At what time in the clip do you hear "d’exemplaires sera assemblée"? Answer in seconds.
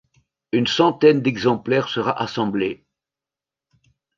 1.21-2.87